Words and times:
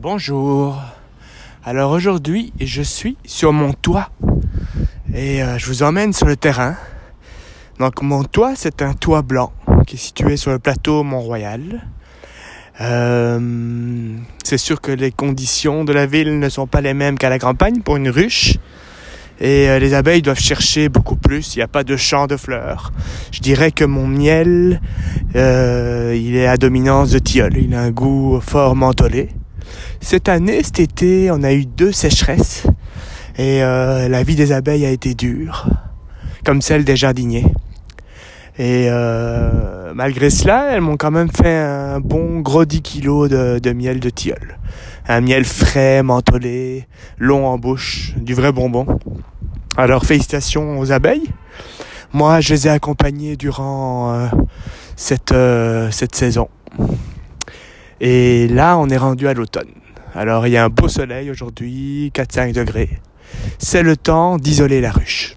Bonjour. 0.00 0.80
Alors 1.64 1.90
aujourd'hui, 1.90 2.52
je 2.60 2.82
suis 2.82 3.16
sur 3.24 3.52
mon 3.52 3.72
toit 3.72 4.10
et 5.12 5.42
euh, 5.42 5.58
je 5.58 5.66
vous 5.66 5.82
emmène 5.82 6.12
sur 6.12 6.28
le 6.28 6.36
terrain. 6.36 6.76
Donc 7.80 8.00
mon 8.02 8.22
toit, 8.22 8.52
c'est 8.54 8.80
un 8.80 8.92
toit 8.94 9.22
blanc 9.22 9.52
qui 9.88 9.96
est 9.96 9.98
situé 9.98 10.36
sur 10.36 10.52
le 10.52 10.60
plateau 10.60 11.02
Mont-Royal. 11.02 11.84
Euh, 12.80 14.16
c'est 14.44 14.56
sûr 14.56 14.80
que 14.80 14.92
les 14.92 15.10
conditions 15.10 15.84
de 15.84 15.92
la 15.92 16.06
ville 16.06 16.38
ne 16.38 16.48
sont 16.48 16.68
pas 16.68 16.80
les 16.80 16.94
mêmes 16.94 17.18
qu'à 17.18 17.28
la 17.28 17.40
campagne 17.40 17.80
pour 17.80 17.96
une 17.96 18.08
ruche. 18.08 18.54
Et 19.40 19.68
euh, 19.68 19.80
les 19.80 19.94
abeilles 19.94 20.22
doivent 20.22 20.38
chercher 20.38 20.88
beaucoup 20.88 21.16
plus. 21.16 21.56
Il 21.56 21.58
n'y 21.58 21.64
a 21.64 21.68
pas 21.68 21.82
de 21.82 21.96
champ 21.96 22.28
de 22.28 22.36
fleurs. 22.36 22.92
Je 23.32 23.40
dirais 23.40 23.72
que 23.72 23.84
mon 23.84 24.06
miel, 24.06 24.80
il 25.34 26.36
est 26.36 26.46
à 26.46 26.56
dominance 26.56 27.10
de 27.10 27.18
tilleul. 27.18 27.56
Il 27.56 27.74
a 27.74 27.80
un 27.80 27.90
goût 27.90 28.40
fort 28.40 28.76
mentholé. 28.76 29.30
Cette 30.00 30.28
année, 30.28 30.62
cet 30.62 30.80
été, 30.80 31.30
on 31.30 31.42
a 31.42 31.52
eu 31.52 31.66
deux 31.66 31.92
sécheresses. 31.92 32.66
Et 33.38 33.62
euh, 33.62 34.08
la 34.08 34.22
vie 34.24 34.34
des 34.34 34.50
abeilles 34.50 34.84
a 34.84 34.90
été 34.90 35.14
dure, 35.14 35.68
comme 36.44 36.60
celle 36.60 36.84
des 36.84 36.96
jardiniers. 36.96 37.46
Et 38.58 38.88
euh, 38.90 39.92
malgré 39.94 40.30
cela, 40.30 40.70
elles 40.72 40.80
m'ont 40.80 40.96
quand 40.96 41.12
même 41.12 41.30
fait 41.30 41.56
un 41.56 42.00
bon 42.00 42.40
gros 42.40 42.64
10 42.64 42.82
kilos 42.82 43.30
de, 43.30 43.72
miel 43.72 44.00
de 44.00 44.10
tilleul. 44.10 44.58
Un 45.06 45.20
miel 45.20 45.44
frais, 45.44 46.02
mentholé, 46.02 46.88
long 47.18 47.46
en 47.46 47.58
bouche, 47.58 48.14
du 48.16 48.34
vrai 48.34 48.50
bonbon. 48.50 48.98
Alors 49.76 50.04
félicitations 50.04 50.80
aux 50.80 50.90
abeilles. 50.90 51.30
Moi, 52.12 52.40
je 52.40 52.54
les 52.54 52.66
ai 52.66 52.70
accompagnées 52.70 53.36
durant 53.36 54.12
euh, 54.12 54.26
cette 54.96 56.14
saison. 56.16 56.48
Et 58.00 58.48
là, 58.48 58.78
on 58.78 58.88
est 58.88 58.96
rendu 58.96 59.26
à 59.28 59.34
l'automne. 59.34 59.70
Alors, 60.14 60.46
il 60.46 60.50
y 60.50 60.56
a 60.56 60.64
un 60.64 60.68
beau 60.68 60.88
soleil 60.88 61.30
aujourd'hui, 61.30 62.12
4-5 62.14 62.52
degrés. 62.52 63.00
C'est 63.58 63.82
le 63.82 63.96
temps 63.96 64.36
d'isoler 64.36 64.80
la 64.80 64.90
ruche. 64.90 65.36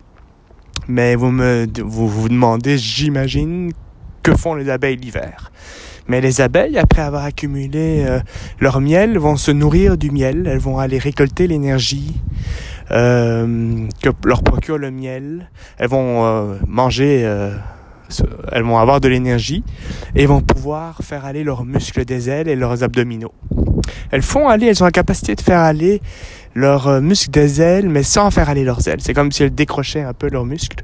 Mais 0.87 1.15
vous 1.15 1.31
me 1.31 1.67
vous, 1.83 2.07
vous 2.07 2.29
demandez, 2.29 2.77
j'imagine, 2.77 3.71
que 4.23 4.35
font 4.35 4.55
les 4.55 4.69
abeilles 4.69 4.97
l'hiver. 4.97 5.51
Mais 6.07 6.21
les 6.21 6.41
abeilles, 6.41 6.77
après 6.77 7.01
avoir 7.01 7.23
accumulé 7.23 8.03
euh, 8.07 8.19
leur 8.59 8.81
miel, 8.81 9.17
vont 9.17 9.37
se 9.37 9.51
nourrir 9.51 9.97
du 9.97 10.11
miel. 10.11 10.47
Elles 10.47 10.59
vont 10.59 10.77
aller 10.77 10.97
récolter 10.97 11.47
l'énergie 11.47 12.19
euh, 12.91 13.87
que 14.01 14.09
leur 14.25 14.43
procure 14.43 14.77
le 14.77 14.91
miel. 14.91 15.49
Elles 15.77 15.89
vont 15.89 16.25
euh, 16.25 16.55
manger, 16.67 17.23
elles 18.51 18.63
vont 18.63 18.77
avoir 18.77 19.01
de 19.01 19.07
l'énergie 19.07 19.63
et 20.15 20.25
vont 20.25 20.41
pouvoir 20.41 20.97
faire 21.01 21.25
aller 21.25 21.43
leurs 21.43 21.65
muscles 21.65 22.05
des 22.05 22.29
ailes 22.29 22.47
et 22.47 22.55
leurs 22.55 22.83
abdominaux. 22.83 23.33
Elles 24.11 24.21
font 24.21 24.47
aller, 24.47 24.67
elles 24.67 24.81
ont 24.81 24.85
la 24.85 24.91
capacité 24.91 25.35
de 25.35 25.41
faire 25.41 25.59
aller 25.59 26.01
leurs 26.55 27.01
muscles 27.01 27.31
des 27.31 27.61
ailes, 27.61 27.89
mais 27.89 28.03
sans 28.03 28.29
faire 28.31 28.49
aller 28.49 28.63
leurs 28.63 28.87
ailes. 28.87 28.99
C'est 29.01 29.13
comme 29.13 29.31
si 29.31 29.43
elles 29.43 29.55
décrochaient 29.55 30.03
un 30.03 30.13
peu 30.13 30.29
leurs 30.29 30.45
muscles. 30.45 30.83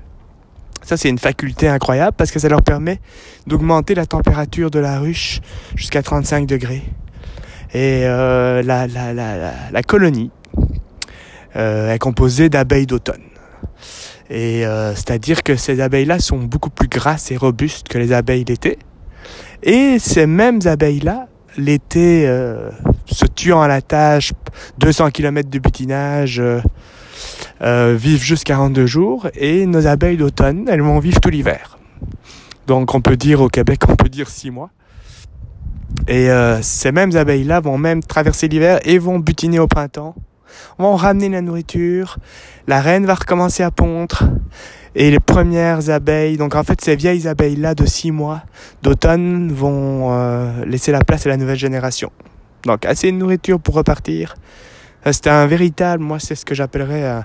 Ça, 0.84 0.96
c'est 0.96 1.10
une 1.10 1.20
faculté 1.20 1.68
incroyable 1.68 2.16
parce 2.16 2.32
que 2.32 2.40
ça 2.40 2.48
leur 2.48 2.62
permet 2.62 3.02
d'augmenter 3.46 3.94
la 3.94 4.06
température 4.06 4.72
de 4.72 4.80
la 4.80 5.00
ruche 5.00 5.42
jusqu'à 5.76 6.02
35 6.02 6.48
degrés. 6.48 6.84
Et 7.74 8.04
euh, 8.06 8.64
la 8.64 9.84
colonie 9.84 10.32
euh, 11.58 11.92
est 11.92 12.00
composée 12.00 12.50
d'abeilles 12.50 12.86
d'automne. 12.86 13.24
Et 14.30 14.66
euh, 14.66 14.94
c'est-à-dire 14.94 15.44
que 15.44 15.56
ces 15.56 15.80
abeilles-là 15.80 16.20
sont 16.20 16.40
beaucoup 16.40 16.70
plus 16.70 16.88
grasses 16.88 17.32
et 17.32 17.38
robustes 17.38 17.88
que 17.88 17.98
les 17.98 18.12
abeilles 18.12 18.46
d'été. 18.46 18.78
Et 19.64 20.00
ces 20.00 20.28
mêmes 20.28 20.60
abeilles-là, 20.66 21.28
l'été, 21.58 22.28
euh, 22.28 22.70
se 23.06 23.26
tuant 23.26 23.62
à 23.62 23.68
la 23.68 23.82
tâche, 23.82 24.34
200 24.78 25.12
km 25.12 25.50
de 25.50 25.60
butinage, 25.60 26.40
euh, 26.40 26.62
euh, 27.62 27.96
vivent 27.98 28.24
juste 28.24 28.44
42 28.44 28.86
jours. 28.86 29.28
Et 29.36 29.66
nos 29.66 29.88
abeilles 29.88 30.18
d'automne, 30.18 30.68
elles 30.70 30.82
vont 30.82 31.00
vivre 31.00 31.20
tout 31.20 31.30
l'hiver. 31.30 31.78
Donc 32.68 32.94
on 32.94 33.02
peut 33.02 33.18
dire 33.18 33.42
au 33.42 33.48
Québec, 33.48 33.82
on 33.88 33.96
peut 33.96 34.10
dire 34.10 34.30
6 34.30 34.52
mois. 34.52 34.70
Et 36.10 36.30
ces 36.62 36.92
mêmes 36.92 37.16
abeilles-là 37.16 37.62
vont 37.62 37.78
même 37.78 38.04
traverser 38.04 38.50
l'hiver 38.50 38.80
et 38.84 38.98
vont 38.98 39.20
butiner 39.20 39.58
au 39.60 39.68
printemps 39.68 40.16
vont 40.78 40.96
ramener 40.96 41.30
la 41.30 41.42
nourriture, 41.42 42.18
la 42.68 42.82
reine 42.82 43.06
va 43.06 43.16
recommencer 43.16 43.64
à 43.64 43.72
pondre, 43.72 44.24
et 45.00 45.12
les 45.12 45.20
premières 45.20 45.92
abeilles, 45.92 46.38
donc 46.38 46.56
en 46.56 46.64
fait 46.64 46.82
ces 46.82 46.96
vieilles 46.96 47.28
abeilles-là 47.28 47.76
de 47.76 47.86
six 47.86 48.12
mois 48.12 48.42
d'automne 48.82 49.52
vont 49.52 50.12
euh, 50.12 50.66
laisser 50.66 50.92
la 50.92 51.02
place 51.02 51.28
à 51.28 51.30
la 51.30 51.38
nouvelle 51.38 51.58
génération. 51.58 52.12
Donc 52.66 52.84
assez 52.84 53.12
de 53.12 53.18
nourriture 53.18 53.60
pour 53.60 53.76
repartir. 53.76 54.34
Euh, 55.06 55.12
C'était 55.12 55.30
un 55.30 55.46
véritable, 55.46 56.02
moi 56.02 56.18
c'est 56.20 56.34
ce 56.34 56.46
que 56.46 56.56
j'appellerais 56.56 57.24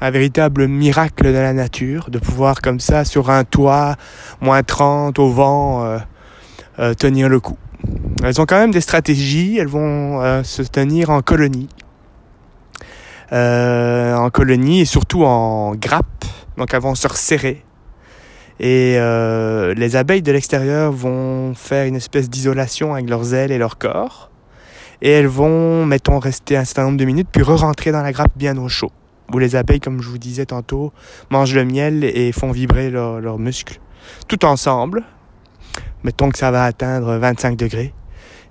un, 0.00 0.10
véritable 0.10 0.66
miracle 0.66 1.26
de 1.26 1.38
la 1.38 1.52
nature, 1.52 2.08
de 2.08 2.18
pouvoir 2.18 2.62
comme 2.62 2.80
ça 2.80 3.04
sur 3.04 3.28
un 3.28 3.44
toit, 3.44 3.96
moins 4.40 4.62
30 4.62 5.18
au 5.18 5.28
vent, 5.28 5.98
euh, 6.78 6.94
tenir 6.94 7.28
le 7.28 7.38
coup. 7.38 7.58
Elles 8.22 8.40
ont 8.40 8.46
quand 8.46 8.58
même 8.58 8.70
des 8.70 8.80
stratégies, 8.80 9.58
elles 9.58 9.68
vont 9.68 10.42
se 10.42 10.62
tenir 10.62 11.10
en 11.10 11.20
colonie 11.20 11.68
euh, 13.34 14.14
en 14.14 14.30
colonie 14.30 14.80
et 14.80 14.84
surtout 14.84 15.24
en 15.24 15.74
grappe. 15.74 16.24
Donc 16.56 16.74
vont 16.74 16.94
se 16.94 17.08
resserrer. 17.08 17.64
Et 18.60 18.94
euh, 18.98 19.74
les 19.74 19.96
abeilles 19.96 20.22
de 20.22 20.30
l'extérieur 20.30 20.92
vont 20.92 21.54
faire 21.54 21.86
une 21.86 21.96
espèce 21.96 22.30
d'isolation 22.30 22.94
avec 22.94 23.10
leurs 23.10 23.34
ailes 23.34 23.50
et 23.50 23.58
leur 23.58 23.78
corps. 23.78 24.30
Et 25.02 25.10
elles 25.10 25.26
vont, 25.26 25.84
mettons, 25.84 26.20
rester 26.20 26.56
un 26.56 26.64
certain 26.64 26.84
nombre 26.84 26.96
de 26.96 27.04
minutes, 27.04 27.28
puis 27.30 27.42
re-rentrer 27.42 27.90
dans 27.90 28.02
la 28.02 28.12
grappe 28.12 28.32
bien 28.36 28.56
au 28.56 28.68
chaud. 28.68 28.92
Où 29.32 29.38
les 29.38 29.56
abeilles, 29.56 29.80
comme 29.80 30.00
je 30.00 30.08
vous 30.08 30.18
disais 30.18 30.46
tantôt, 30.46 30.92
mangent 31.30 31.54
le 31.54 31.64
miel 31.64 32.04
et 32.04 32.30
font 32.30 32.52
vibrer 32.52 32.90
leurs 32.90 33.20
leurs 33.20 33.38
muscles. 33.38 33.80
Tout 34.28 34.44
ensemble. 34.44 35.02
Mettons 36.04 36.30
que 36.30 36.38
ça 36.38 36.50
va 36.50 36.64
atteindre 36.64 37.16
25 37.16 37.56
degrés. 37.56 37.92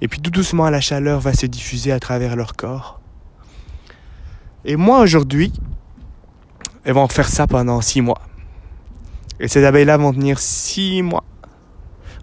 Et 0.01 0.07
puis 0.09 0.19
tout 0.19 0.31
doucement, 0.31 0.69
la 0.69 0.81
chaleur 0.81 1.21
va 1.21 1.33
se 1.33 1.45
diffuser 1.45 1.91
à 1.91 1.99
travers 1.99 2.35
leur 2.35 2.55
corps. 2.55 3.02
Et 4.65 4.75
moi, 4.75 5.01
aujourd'hui, 5.01 5.51
elles 6.83 6.93
vont 6.93 7.07
faire 7.07 7.27
ça 7.27 7.47
pendant 7.47 7.81
six 7.81 8.01
mois. 8.01 8.21
Et 9.39 9.47
ces 9.47 9.65
abeilles-là 9.65 9.97
vont 9.97 10.13
tenir 10.13 10.39
six 10.39 11.01
mois 11.01 11.23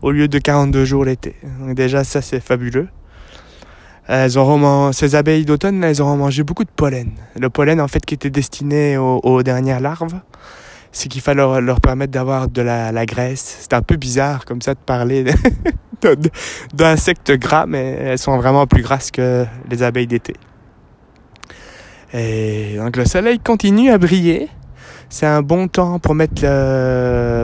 au 0.03 0.11
lieu 0.11 0.28
de 0.28 0.39
42 0.39 0.84
jours 0.84 1.05
l'été. 1.05 1.37
Donc 1.61 1.75
déjà, 1.75 2.05
ça, 2.05 2.23
c'est 2.23 2.41
fabuleux. 2.41 2.89
Elles 4.06 4.39
auront 4.39 4.59
man- 4.59 4.93
Ces 4.93 5.15
abeilles 5.15 5.45
d'automne, 5.45 5.84
elles 5.84 6.00
auront 6.00 6.17
mangé 6.17 6.43
beaucoup 6.43 6.65
de 6.65 6.71
pollen. 6.75 7.11
Le 7.39 7.50
pollen, 7.50 7.81
en 7.81 7.89
fait, 7.89 8.05
qui 8.05 8.15
était 8.15 8.31
destiné 8.31 8.97
aux, 8.97 9.43
dernières 9.43 9.81
larves, 9.81 10.21
c'est 10.93 11.09
qu'il 11.09 11.21
fallait 11.21 11.61
leur, 11.61 11.81
permettre 11.81 12.12
d'avoir 12.12 12.49
de 12.49 12.62
la, 12.62 13.06
graisse. 13.06 13.59
C'est 13.61 13.75
un 13.75 13.83
peu 13.83 13.97
bizarre, 13.97 14.47
comme 14.47 14.62
ça, 14.62 14.75
de 14.75 14.81
parler 14.81 15.25
d'insectes 16.75 17.33
gras, 17.33 17.67
mais 17.67 17.99
elles 18.00 18.19
sont 18.19 18.37
vraiment 18.39 18.67
plus 18.67 18.83
grasses 18.83 19.11
que 19.11 19.45
les 19.69 19.83
abeilles 19.83 20.06
d'été. 20.06 20.34
Et 22.12 22.75
donc 22.76 22.97
le 22.97 23.04
soleil 23.04 23.38
continue 23.38 23.91
à 23.91 23.98
briller. 23.98 24.48
C'est 25.09 25.26
un 25.26 25.43
bon 25.43 25.69
temps 25.69 25.98
pour 25.98 26.15
mettre 26.15 26.43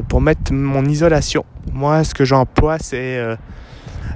pour 0.08 0.20
mettre 0.20 0.52
mon 0.52 0.84
isolation. 0.84 1.44
Moi, 1.72 2.04
ce 2.04 2.14
que 2.14 2.24
j'emploie, 2.24 2.78
c'est 2.78 3.18
euh, 3.18 3.36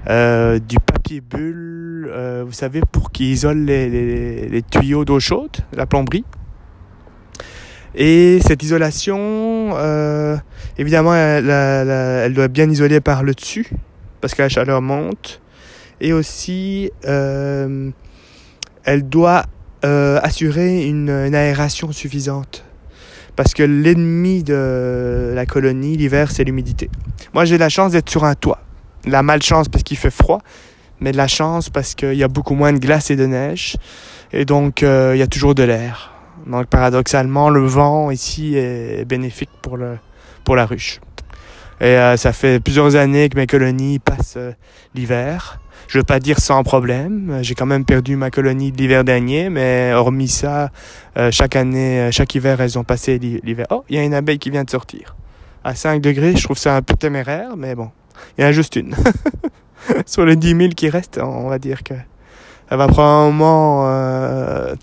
euh, 0.09 0.59
du 0.61 0.77
papier 0.79 1.21
bulle, 1.21 2.09
euh, 2.13 2.45
vous 2.47 2.53
savez, 2.53 2.81
pour 2.93 3.11
qu'il 3.11 3.27
isole 3.27 3.59
les, 3.65 3.89
les- 3.89 4.49
les 4.49 4.63
tuyaux 4.63 5.05
d'eau 5.05 5.19
chaude, 5.21 5.57
la 5.75 5.87
plomberie. 5.87 6.25
Et 7.95 8.39
cette 8.47 8.63
isolation, 8.63 9.19
euh, 9.75 10.37
évidemment, 10.79 11.15
elle, 11.15 11.51
elle- 11.51 11.91
elle 11.91 12.35
doit 12.35 12.49
bien 12.49 12.71
isoler 12.71 13.01
par 13.01 13.25
le 13.25 13.35
dessus, 13.35 13.69
parce 14.21 14.35
que 14.35 14.43
la 14.43 14.49
chaleur 14.49 14.81
monte. 14.81 15.41
Et 16.01 16.13
aussi, 16.13 16.91
euh, 17.07 17.91
elle 18.85 19.09
doit 19.09 19.45
euh, 19.85 20.21
assurer 20.23 20.87
une, 20.87 21.11
une 21.11 21.35
aération 21.35 21.93
suffisante. 21.93 22.65
Parce 23.37 23.55
que 23.55 23.63
l'ennemi 23.63 24.43
de 24.43 25.33
la 25.35 25.47
colonie, 25.47 25.97
l'hiver, 25.97 26.31
c'est 26.31 26.45
l'humidité. 26.45 26.91
Moi, 27.33 27.45
j'ai 27.45 27.59
la 27.59 27.69
chance 27.69 27.93
d'être 27.93 28.11
sur 28.11 28.25
un 28.25 28.35
toit. 28.35 28.61
La 29.07 29.23
malchance 29.23 29.69
parce 29.69 29.83
qu'il 29.83 29.97
fait 29.97 30.11
froid, 30.11 30.41
mais 31.01 31.13
de 31.13 31.17
la 31.17 31.29
chance 31.29 31.71
parce 31.71 31.95
qu'il 31.95 32.15
y 32.15 32.23
a 32.23 32.29
beaucoup 32.29 32.55
moins 32.55 32.73
de 32.73 32.79
glace 32.79 33.11
et 33.11 33.17
de 33.17 33.25
neige. 33.25 33.77
Et 34.33 34.45
donc, 34.45 34.83
euh, 34.83 35.13
il 35.15 35.19
y 35.19 35.23
a 35.23 35.27
toujours 35.27 35.55
de 35.55 35.63
l'air. 35.63 36.13
Donc, 36.47 36.67
paradoxalement, 36.67 37.49
le 37.49 37.65
vent 37.65 38.11
ici 38.11 38.57
est 38.57 39.05
bénéfique 39.07 39.51
pour, 39.63 39.77
le, 39.77 39.97
pour 40.45 40.57
la 40.57 40.67
ruche. 40.67 41.01
Et 41.81 41.87
euh, 41.97 42.17
ça 42.17 42.33
fait 42.33 42.61
plusieurs 42.61 42.97
années 42.97 43.29
que 43.29 43.37
mes 43.37 43.47
colonies 43.47 43.99
passent 43.99 44.35
euh, 44.37 44.53
l'hiver. 44.95 45.61
Je 45.89 45.99
veux 45.99 46.05
pas 46.05 46.21
dire 46.21 46.39
sans 46.39 46.63
problème. 46.63 47.39
J'ai 47.43 47.55
quand 47.55 47.67
même 47.67 47.85
perdu 47.85 48.17
ma 48.17 48.31
colonie 48.31 48.71
de 48.71 48.77
l'hiver 48.77 49.03
dernier, 49.03 49.49
mais 49.51 49.93
hormis 49.95 50.29
ça, 50.29 50.71
euh, 51.17 51.31
chaque 51.33 51.57
année, 51.57 52.01
euh, 52.01 52.11
chaque 52.11 52.35
hiver, 52.35 52.61
elles 52.61 52.79
ont 52.79 52.85
passé 52.85 53.19
l'hi- 53.19 53.41
l'hiver. 53.43 53.67
Oh, 53.71 53.83
il 53.89 53.97
y 53.97 53.99
a 53.99 54.03
une 54.03 54.15
abeille 54.15 54.39
qui 54.39 54.51
vient 54.51 54.63
de 54.65 54.71
sortir. 54.71 55.17
À 55.65 55.75
5 55.75 56.01
degrés, 56.01 56.37
je 56.37 56.45
trouve 56.45 56.59
ça 56.59 56.77
un 56.77 56.83
peu 56.83 56.95
téméraire, 56.95 57.57
mais 57.57 57.75
bon, 57.75 57.91
il 58.39 58.43
y 58.43 58.45
en 58.45 58.49
a 58.49 58.53
juste 58.53 58.77
une. 58.77 58.95
Sur 60.07 60.25
les 60.27 60.37
10 60.37 60.49
000 60.57 60.69
qui 60.77 60.89
restent, 60.91 61.19
on 61.23 61.49
va 61.49 61.59
dire 61.59 61.83
que 61.83 61.95
Elle 62.71 62.79
va 62.79 62.87
probablement, 62.87 63.85
euh, 63.89 64.75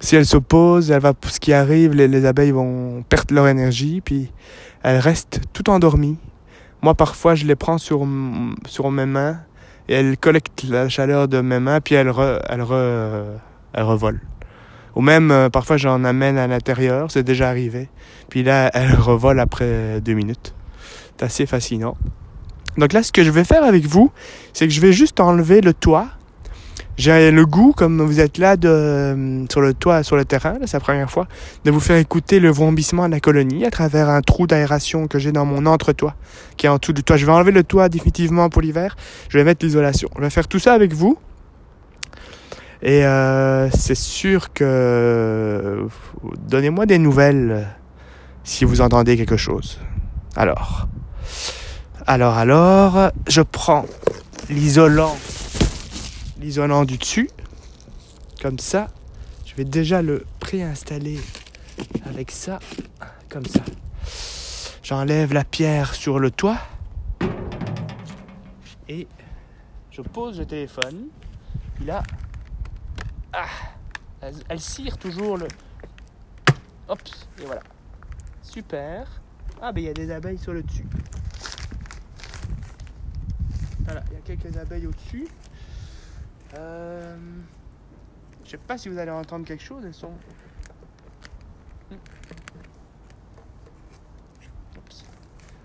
si 0.00 0.16
elle 0.16 0.26
s'oppose, 0.26 0.90
elle 0.90 1.00
va, 1.00 1.14
ce 1.26 1.40
qui 1.40 1.52
arrive, 1.52 1.94
les, 1.94 2.06
les 2.08 2.26
abeilles 2.26 2.50
vont 2.50 3.02
perdre 3.08 3.32
leur 3.34 3.48
énergie, 3.48 4.02
puis 4.04 4.30
elles 4.84 4.98
restent 4.98 5.40
tout 5.52 5.68
endormies. 5.70 6.18
Moi, 6.82 6.94
parfois, 6.94 7.34
je 7.34 7.46
les 7.46 7.56
prends 7.56 7.78
sur, 7.78 8.06
sur 8.66 8.90
mes 8.90 9.06
mains 9.06 9.40
et 9.88 9.94
elles 9.94 10.16
collectent 10.16 10.64
la 10.64 10.88
chaleur 10.88 11.26
de 11.26 11.40
mes 11.40 11.58
mains, 11.58 11.80
puis 11.80 11.94
elles, 11.94 12.10
re, 12.10 12.38
re- 12.48 13.38
revolent. 13.74 14.20
Ou 14.94 15.00
même, 15.00 15.30
euh, 15.30 15.48
parfois, 15.48 15.76
j'en 15.76 16.04
amène 16.04 16.38
à 16.38 16.46
l'intérieur, 16.46 17.10
c'est 17.10 17.22
déjà 17.22 17.48
arrivé. 17.48 17.88
Puis 18.28 18.42
là, 18.42 18.70
elles 18.74 18.94
revolent 18.98 19.40
après 19.40 20.00
deux 20.00 20.14
minutes. 20.14 20.54
C'est 21.16 21.24
assez 21.24 21.46
fascinant. 21.46 21.96
Donc 22.76 22.92
là, 22.92 23.02
ce 23.02 23.12
que 23.12 23.24
je 23.24 23.30
vais 23.30 23.44
faire 23.44 23.64
avec 23.64 23.86
vous, 23.86 24.12
c'est 24.52 24.66
que 24.66 24.72
je 24.72 24.80
vais 24.80 24.92
juste 24.92 25.20
enlever 25.20 25.60
le 25.60 25.72
toit. 25.72 26.08
J'ai 26.96 27.32
le 27.32 27.44
goût, 27.44 27.72
comme 27.76 28.00
vous 28.02 28.20
êtes 28.20 28.38
là 28.38 28.56
de, 28.56 29.44
sur 29.50 29.60
le 29.60 29.74
toit, 29.74 30.04
sur 30.04 30.16
le 30.16 30.24
terrain, 30.24 30.54
c'est 30.64 30.74
la 30.74 30.80
première 30.80 31.10
fois, 31.10 31.26
de 31.64 31.70
vous 31.72 31.80
faire 31.80 31.96
écouter 31.96 32.38
le 32.38 32.50
vrombissement 32.50 33.06
de 33.06 33.12
la 33.12 33.20
colonie 33.20 33.64
à 33.64 33.70
travers 33.70 34.08
un 34.08 34.22
trou 34.22 34.46
d'aération 34.46 35.08
que 35.08 35.18
j'ai 35.18 35.32
dans 35.32 35.44
mon 35.44 35.66
entre-toit, 35.66 36.14
qui 36.56 36.66
est 36.66 36.68
en 36.68 36.76
dessous 36.76 36.92
du 36.92 37.02
toit. 37.02 37.16
Je 37.16 37.26
vais 37.26 37.32
enlever 37.32 37.50
le 37.50 37.64
toit 37.64 37.88
définitivement 37.88 38.48
pour 38.48 38.62
l'hiver. 38.62 38.96
Je 39.28 39.38
vais 39.38 39.44
mettre 39.44 39.64
l'isolation. 39.64 40.08
Je 40.16 40.20
vais 40.22 40.30
faire 40.30 40.46
tout 40.46 40.60
ça 40.60 40.72
avec 40.72 40.92
vous. 40.92 41.18
Et 42.80 43.04
euh, 43.04 43.68
c'est 43.70 43.96
sûr 43.96 44.52
que... 44.52 45.86
Donnez-moi 46.48 46.86
des 46.86 46.98
nouvelles 46.98 47.50
euh, 47.50 47.62
si 48.44 48.64
vous 48.64 48.80
entendez 48.80 49.16
quelque 49.16 49.36
chose. 49.36 49.80
Alors... 50.36 50.86
Alors, 52.06 52.36
alors, 52.36 53.10
je 53.28 53.40
prends 53.40 53.86
l'isolant, 54.50 55.16
l'isolant 56.44 56.84
du 56.84 56.98
dessus, 56.98 57.30
comme 58.42 58.58
ça. 58.58 58.90
Je 59.46 59.54
vais 59.54 59.64
déjà 59.64 60.02
le 60.02 60.26
préinstaller 60.40 61.18
avec 62.04 62.30
ça, 62.30 62.58
comme 63.30 63.46
ça. 63.46 63.62
J'enlève 64.82 65.32
la 65.32 65.44
pierre 65.44 65.94
sur 65.94 66.18
le 66.18 66.30
toit 66.30 66.58
et 68.90 69.08
je 69.90 70.02
pose 70.02 70.38
le 70.38 70.44
téléphone. 70.44 71.06
Puis 71.76 71.86
là, 71.86 72.02
ah, 73.32 73.46
elle, 74.20 74.34
elle 74.50 74.60
cire 74.60 74.98
toujours 74.98 75.38
le. 75.38 75.48
Hop, 76.88 77.00
et 77.40 77.46
voilà. 77.46 77.62
Super. 78.42 79.22
Ah, 79.62 79.72
ben 79.72 79.80
il 79.80 79.86
y 79.86 79.88
a 79.88 79.94
des 79.94 80.10
abeilles 80.10 80.38
sur 80.38 80.52
le 80.52 80.62
dessus. 80.62 80.84
Voilà, 83.86 84.04
il 84.10 84.14
y 84.14 84.16
a 84.18 84.20
quelques 84.20 84.54
abeilles 84.58 84.86
au-dessus. 84.86 85.26
Euh, 86.56 87.16
je 88.44 88.50
sais 88.50 88.56
pas 88.58 88.78
si 88.78 88.88
vous 88.88 88.98
allez 88.98 89.10
entendre 89.10 89.44
quelque 89.44 89.62
chose, 89.62 89.84
elles 89.84 89.94
sont. 89.94 90.12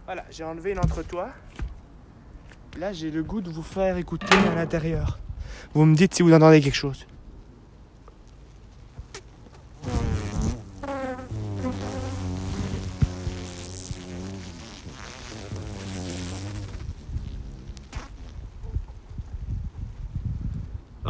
Voilà, 0.05 0.25
j'ai 0.31 0.43
enlevé 0.43 0.73
l'entretoit. 0.73 1.29
Là, 2.79 2.93
j'ai 2.93 3.11
le 3.11 3.23
goût 3.23 3.41
de 3.41 3.49
vous 3.49 3.61
faire 3.61 3.97
écouter 3.97 4.35
à 4.51 4.55
l'intérieur. 4.55 5.19
Vous 5.73 5.85
me 5.85 5.95
dites 5.95 6.15
si 6.15 6.23
vous 6.23 6.33
entendez 6.33 6.61
quelque 6.61 6.75
chose. 6.75 7.05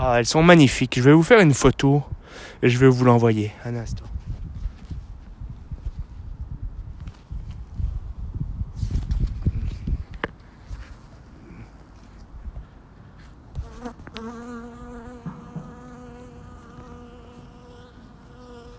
Ah, 0.02 0.16
elles 0.18 0.26
sont 0.26 0.42
magnifiques. 0.42 0.96
Je 0.96 1.02
vais 1.02 1.12
vous 1.12 1.24
faire 1.24 1.42
une 1.42 1.54
photo 1.54 2.02
et 2.62 2.70
je 2.70 2.78
vais 2.78 2.88
vous 2.88 3.04
l'envoyer. 3.04 3.52
Un 3.66 3.76
instant. 3.76 4.06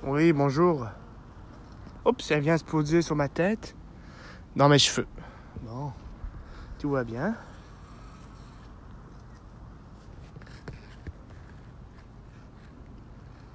Oui, 0.04 0.32
bonjour. 0.32 0.86
Oups, 2.06 2.30
elle 2.30 2.40
vient 2.40 2.56
se 2.56 2.64
poser 2.64 3.02
sur 3.02 3.14
ma 3.14 3.28
tête, 3.28 3.76
dans 4.56 4.70
mes 4.70 4.78
cheveux. 4.78 5.06
Bon, 5.60 5.92
tout 6.78 6.90
va 6.90 7.04
bien. 7.04 7.36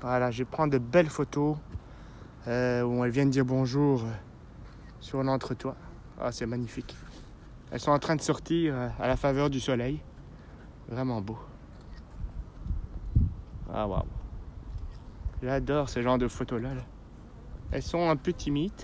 Voilà, 0.05 0.29
je 0.29 0.43
prendre 0.43 0.71
de 0.71 0.77
belles 0.77 1.09
photos 1.09 1.57
euh, 2.47 2.83
où 2.83 3.03
elles 3.03 3.09
viennent 3.09 3.31
dire 3.31 3.43
bonjour 3.43 4.03
euh, 4.03 4.11
sur 4.99 5.23
l'entretoit. 5.23 5.75
Ah, 6.21 6.31
c'est 6.31 6.45
magnifique. 6.45 6.95
Elles 7.71 7.79
sont 7.79 7.89
en 7.89 7.97
train 7.97 8.15
de 8.15 8.21
sortir 8.21 8.75
euh, 8.75 8.89
à 8.99 9.07
la 9.07 9.17
faveur 9.17 9.49
du 9.49 9.59
soleil. 9.59 9.99
Vraiment 10.89 11.21
beau. 11.21 11.39
Ah, 13.73 13.87
waouh. 13.87 14.03
J'adore 15.41 15.89
ce 15.89 16.03
genre 16.03 16.19
de 16.19 16.27
photos-là. 16.27 16.75
là. 16.75 16.83
Elles 17.71 17.81
sont 17.81 18.07
un 18.07 18.15
peu 18.15 18.31
timides. 18.31 18.83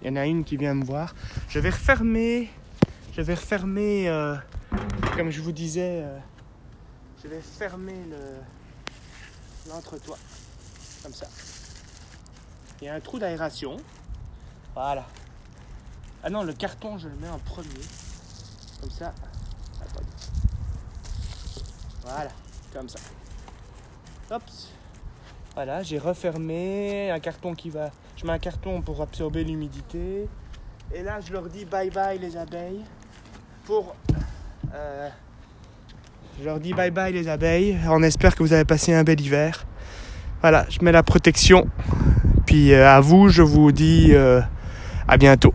Il 0.00 0.06
y 0.06 0.10
en 0.10 0.16
a 0.16 0.24
une 0.24 0.44
qui 0.44 0.56
vient 0.56 0.72
me 0.72 0.82
voir. 0.82 1.14
Je 1.50 1.58
vais 1.58 1.68
refermer. 1.68 2.48
Je 3.12 3.20
vais 3.20 3.34
refermer. 3.34 4.08
comme 5.14 5.28
je 5.28 5.42
vous 5.42 5.52
disais, 5.52 6.06
je 7.22 7.28
vais 7.28 7.42
fermer 7.42 8.02
le 8.08 8.61
l'entretoit. 9.68 10.18
Comme 11.02 11.12
ça. 11.12 11.26
Il 12.80 12.86
y 12.86 12.88
a 12.88 12.94
un 12.94 13.00
trou 13.00 13.18
d'aération. 13.18 13.76
Voilà. 14.74 15.06
Ah 16.24 16.30
non, 16.30 16.42
le 16.42 16.52
carton, 16.52 16.98
je 16.98 17.08
le 17.08 17.16
mets 17.16 17.28
en 17.28 17.38
premier. 17.38 17.68
Comme 18.80 18.90
ça. 18.90 19.12
Voilà. 22.02 22.30
Comme 22.72 22.88
ça. 22.88 22.98
Hop. 24.30 24.42
Voilà, 25.54 25.82
j'ai 25.82 25.98
refermé 25.98 27.10
un 27.10 27.20
carton 27.20 27.54
qui 27.54 27.70
va. 27.70 27.90
Je 28.16 28.24
mets 28.26 28.32
un 28.32 28.38
carton 28.38 28.80
pour 28.82 29.00
absorber 29.02 29.44
l'humidité. 29.44 30.28
Et 30.94 31.02
là, 31.02 31.20
je 31.20 31.32
leur 31.32 31.48
dis 31.48 31.64
bye 31.64 31.90
bye 31.90 32.18
les 32.18 32.36
abeilles. 32.36 32.84
Pour. 33.64 33.94
euh, 34.74 35.08
je 36.40 36.44
leur 36.46 36.60
dis 36.60 36.72
bye 36.72 36.90
bye 36.90 37.12
les 37.12 37.28
abeilles. 37.28 37.76
On 37.88 38.02
espère 38.02 38.34
que 38.34 38.42
vous 38.42 38.52
avez 38.52 38.64
passé 38.64 38.94
un 38.94 39.04
bel 39.04 39.20
hiver. 39.20 39.64
Voilà, 40.40 40.66
je 40.70 40.78
mets 40.82 40.92
la 40.92 41.02
protection. 41.02 41.68
Puis 42.46 42.72
euh, 42.72 42.88
à 42.88 43.00
vous, 43.00 43.28
je 43.28 43.42
vous 43.42 43.70
dis 43.70 44.10
euh, 44.12 44.40
à 45.06 45.16
bientôt. 45.16 45.54